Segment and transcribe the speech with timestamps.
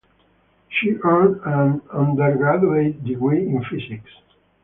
[0.67, 4.09] She earned an undergraduate degree in physics.